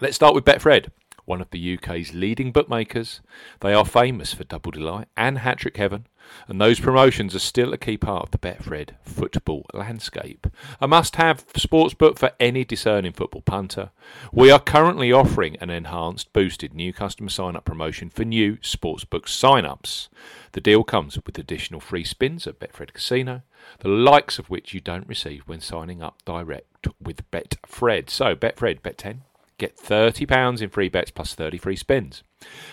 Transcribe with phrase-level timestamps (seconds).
[0.00, 0.88] Let's start with Betfred
[1.24, 3.20] one of the UK's leading bookmakers.
[3.60, 6.06] They are famous for Double Delight and Hat Trick Heaven,
[6.48, 10.46] and those promotions are still a key part of the Betfred football landscape.
[10.80, 13.90] A must have sportsbook for any discerning football punter.
[14.32, 19.28] We are currently offering an enhanced, boosted new customer sign up promotion for new sportsbook
[19.28, 20.08] sign ups.
[20.52, 23.42] The deal comes with additional free spins at Betfred Casino,
[23.80, 28.10] the likes of which you don't receive when signing up direct with Betfred.
[28.10, 29.22] So, Betfred, Bet 10,
[29.62, 32.24] Get £30 in free bets plus 30 free spins.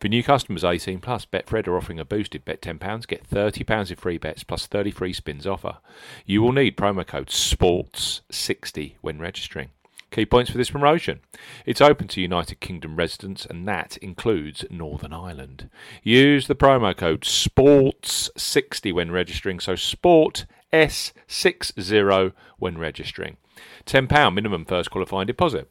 [0.00, 3.96] For new customers 18 plus, Betfred are offering a boosted bet £10, get £30 in
[3.98, 5.76] free bets plus 30 free spins offer.
[6.24, 9.68] You will need promo code SPORTS60 when registering.
[10.10, 11.20] Key points for this promotion.
[11.66, 15.68] It's open to United Kingdom residents and that includes Northern Ireland.
[16.02, 23.36] Use the promo code SPORTS60 when registering, so SPORT S60 when registering.
[23.84, 25.70] £10 minimum first qualifying deposit.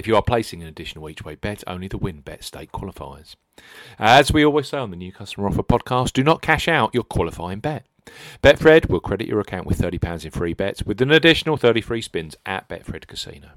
[0.00, 3.36] If you are placing an additional each way bet, only the win bet stake qualifies.
[3.98, 7.04] As we always say on the New Customer Offer podcast, do not cash out your
[7.04, 7.84] qualifying bet.
[8.42, 12.00] Betfred will credit your account with £30 in free bets with an additional 30 free
[12.00, 13.50] spins at Betfred Casino.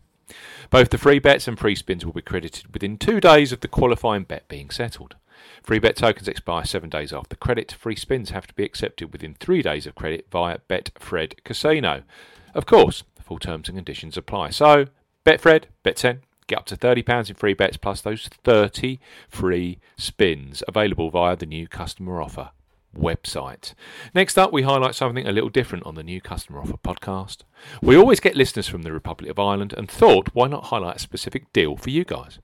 [0.70, 3.70] Both the free bets and free spins will be credited within two days of the
[3.70, 5.16] qualifying bet being settled.
[5.62, 7.72] Free bet tokens expire seven days after credit.
[7.72, 12.04] Free spins have to be accepted within three days of credit via Betfred Casino.
[12.54, 14.50] Of course, the full terms and conditions apply.
[14.50, 14.88] So,
[15.26, 19.00] Betfred, Bet10, Get up to £30 in free bets plus those 30
[19.30, 22.52] free spins available via the new customer offer
[22.98, 23.74] website.
[24.14, 27.40] Next up, we highlight something a little different on the new customer offer podcast.
[27.82, 31.00] We always get listeners from the Republic of Ireland and thought, why not highlight a
[31.00, 32.40] specific deal for you guys?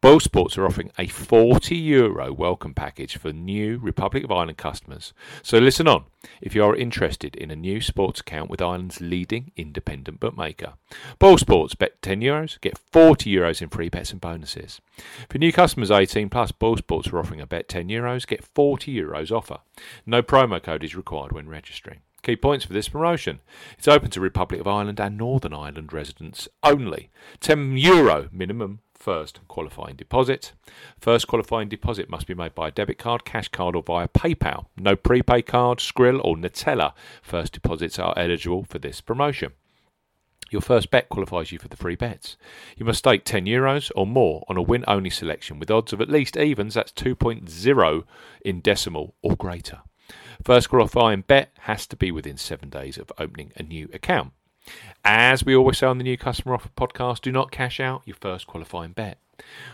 [0.00, 5.12] Boyle Sports are offering a 40 euro welcome package for new Republic of Ireland customers.
[5.42, 6.04] So listen on
[6.40, 10.74] if you are interested in a new sports account with Ireland's leading independent bookmaker.
[11.18, 14.80] Boyle Sports bet 10 euros, get 40 euros in free bets and bonuses.
[15.28, 18.94] For new customers 18 plus, Boyle Sports are offering a bet 10 euros, get 40
[18.94, 19.58] euros offer.
[20.06, 22.00] No promo code is required when registering.
[22.24, 23.40] Key points for this promotion.
[23.76, 27.10] It's open to Republic of Ireland and Northern Ireland residents only.
[27.40, 30.52] 10 euro minimum first qualifying deposit.
[30.98, 34.66] First qualifying deposit must be made by a debit card, cash card, or via PayPal.
[34.76, 39.52] No prepaid card, Skrill, or Neteller first deposits are eligible for this promotion.
[40.50, 42.36] Your first bet qualifies you for the free bets.
[42.76, 46.00] You must stake 10 euros or more on a win only selection with odds of
[46.00, 48.04] at least evens, that's 2.0
[48.44, 49.80] in decimal or greater.
[50.44, 54.32] First qualifying bet has to be within seven days of opening a new account.
[55.04, 58.16] As we always say on the New Customer Offer podcast, do not cash out your
[58.20, 59.18] first qualifying bet.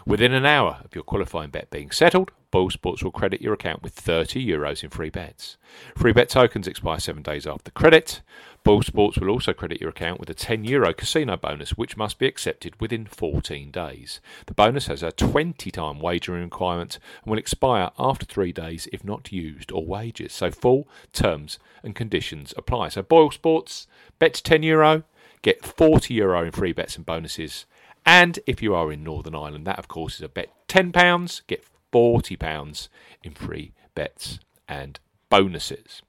[0.06, 3.82] Within an hour of your qualifying bet being settled, Boyle Sports will credit your account
[3.82, 5.56] with 30 euros in free bets.
[5.97, 8.22] Free bet tokens expire seven days after credit.
[8.65, 12.18] Boyle Sports will also credit your account with a 10 euro casino bonus, which must
[12.18, 14.21] be accepted within 14 days.
[14.47, 19.04] The bonus has a 20 time wagering requirement and will expire after three days if
[19.04, 20.33] not used or wagered.
[20.33, 22.89] So full terms and conditions apply.
[22.89, 23.86] So Boyle Sports,
[24.18, 25.04] bet 10 euro,
[25.42, 27.65] get 40 euro in free bets and bonuses.
[28.04, 31.64] And if you are in Northern Ireland, that of course is a bet £10, get
[31.92, 32.88] £40
[33.22, 34.38] in free bets
[34.68, 34.98] and
[35.28, 36.02] bonuses.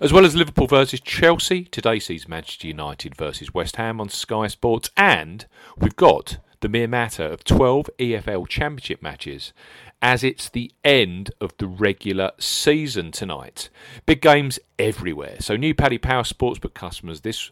[0.00, 4.46] As well as Liverpool versus Chelsea, today sees Manchester United versus West Ham on Sky
[4.46, 5.46] Sports, and
[5.78, 9.52] we've got the mere matter of 12 EFL Championship matches
[10.00, 13.68] as it's the end of the regular season tonight.
[14.04, 15.36] Big games everywhere.
[15.40, 17.50] So, new Paddy Power Sportsbook customers this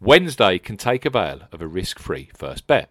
[0.00, 2.90] Wednesday can take avail of a risk free first bet.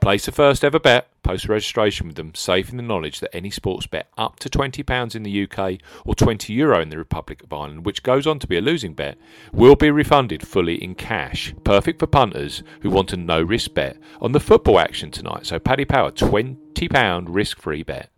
[0.00, 3.50] Place a first ever bet, post registration with them, safe in the knowledge that any
[3.50, 7.52] sports bet up to £20 in the UK or €20 Euro in the Republic of
[7.52, 9.18] Ireland, which goes on to be a losing bet,
[9.52, 11.52] will be refunded fully in cash.
[11.64, 15.44] Perfect for punters who want a no risk bet on the football action tonight.
[15.44, 18.10] So, Paddy Power, £20 risk free bet.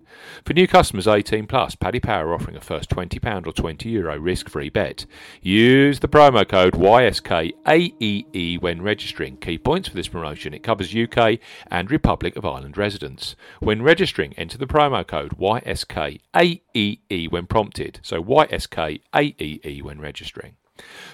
[0.44, 4.70] For new customers 18 plus, Paddy Power offering a first £20 or €20 Euro risk-free
[4.70, 5.06] bet.
[5.42, 9.36] Use the promo code YSKAEE when registering.
[9.36, 11.38] Key points for this promotion, it covers UK
[11.70, 13.36] and Republic of Ireland residents.
[13.60, 18.00] When registering, enter the promo code YSKAEE when prompted.
[18.02, 20.56] So YSKAEE when registering.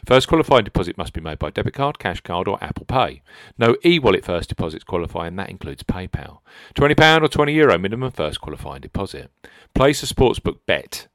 [0.06, 3.22] First qualifying deposit must be made by debit card, cash card, or Apple Pay.
[3.58, 6.38] No e wallet first deposits qualify, and that includes PayPal.
[6.74, 9.30] £20 or €20 Euro minimum first qualifying deposit.
[9.74, 11.08] Place a sportsbook bet.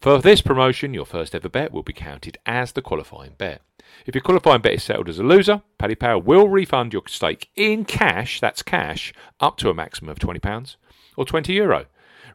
[0.00, 3.62] For this promotion, your first ever bet will be counted as the qualifying bet.
[4.06, 7.50] If your qualifying bet is settled as a loser, Paddy Power will refund your stake
[7.54, 10.76] in cash, that's cash, up to a maximum of £20
[11.16, 11.86] or €20 Euro.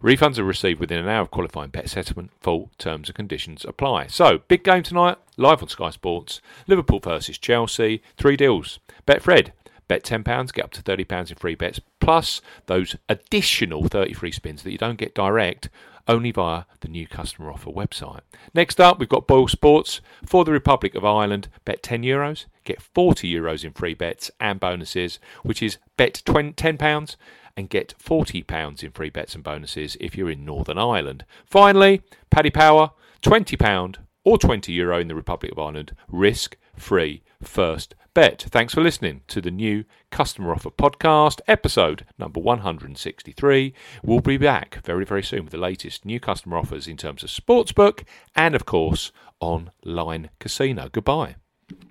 [0.01, 2.31] Refunds are received within an hour of qualifying bet settlement.
[2.39, 4.07] Full terms and conditions apply.
[4.07, 6.41] So, big game tonight, live on Sky Sports.
[6.67, 8.01] Liverpool versus Chelsea.
[8.17, 8.79] Three deals.
[9.05, 9.51] Betfred.
[9.87, 14.63] Bet £10, get up to £30 in free bets, plus those additional 30 free spins
[14.63, 15.69] that you don't get direct
[16.09, 18.21] only via the new customer offer website.
[18.53, 21.49] Next up, we've got Boyle Sports for the Republic of Ireland.
[21.65, 26.53] Bet 10 euros, get 40 euros in free bets and bonuses, which is bet 20,
[26.53, 27.17] 10 pounds
[27.57, 31.25] and get £40 in free bets and bonuses if you're in Northern Ireland.
[31.45, 32.91] Finally, Paddy Power,
[33.23, 38.45] £20 or €20 Euro in the Republic of Ireland, risk free first bet.
[38.49, 43.73] Thanks for listening to the new Customer Offer Podcast, episode number 163.
[44.03, 47.29] We'll be back very, very soon with the latest new customer offers in terms of
[47.29, 48.03] sportsbook
[48.35, 50.89] and, of course, online casino.
[50.91, 51.35] Goodbye.